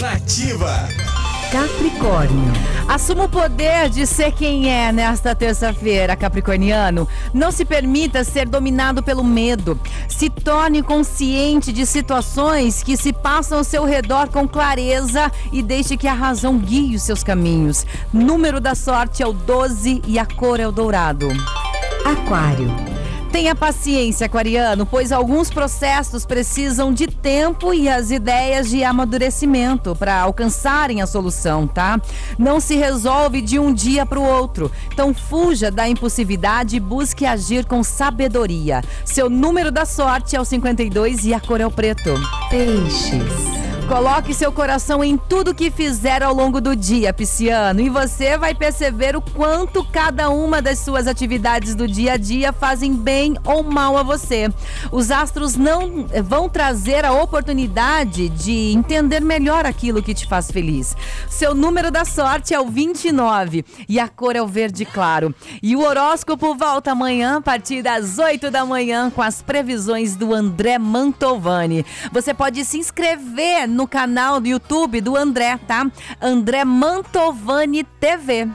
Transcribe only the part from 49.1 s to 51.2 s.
o quanto cada uma das suas